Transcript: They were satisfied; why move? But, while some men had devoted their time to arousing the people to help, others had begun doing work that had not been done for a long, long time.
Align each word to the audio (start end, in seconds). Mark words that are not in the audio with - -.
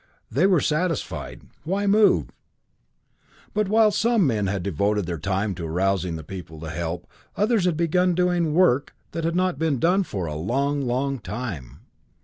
They 0.31 0.47
were 0.47 0.61
satisfied; 0.61 1.43
why 1.63 1.85
move? 1.85 2.31
But, 3.53 3.67
while 3.67 3.91
some 3.91 4.25
men 4.25 4.47
had 4.47 4.63
devoted 4.63 5.05
their 5.05 5.19
time 5.19 5.53
to 5.53 5.67
arousing 5.67 6.15
the 6.15 6.23
people 6.23 6.59
to 6.61 6.71
help, 6.71 7.05
others 7.37 7.65
had 7.65 7.77
begun 7.77 8.15
doing 8.15 8.55
work 8.55 8.95
that 9.11 9.23
had 9.23 9.35
not 9.35 9.59
been 9.59 9.77
done 9.77 10.01
for 10.01 10.25
a 10.25 10.33
long, 10.33 10.81
long 10.81 11.19
time. 11.19 11.81